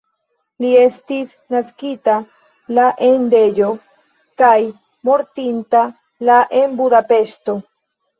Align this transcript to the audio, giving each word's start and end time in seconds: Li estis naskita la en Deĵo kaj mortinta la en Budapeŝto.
Li 0.63 0.69
estis 0.83 1.33
naskita 1.55 2.15
la 2.77 2.85
en 3.07 3.27
Deĵo 3.33 3.67
kaj 4.43 4.55
mortinta 5.11 5.83
la 6.31 6.39
en 6.61 6.75
Budapeŝto. 6.81 7.57